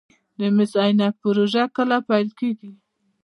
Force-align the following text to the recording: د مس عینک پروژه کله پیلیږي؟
د 0.39 0.41
مس 0.55 0.71
عینک 0.83 1.13
پروژه 1.21 1.63
کله 1.75 1.97
پیلیږي؟ 2.07 2.71